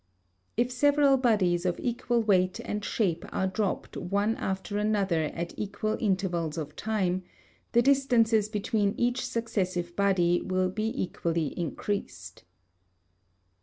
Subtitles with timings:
[0.57, 5.95] It several bodies of equal weight and shape are dropped one after another at equal
[5.99, 7.21] intervals of time,
[7.73, 12.45] the distances between each successive body will be equally increased.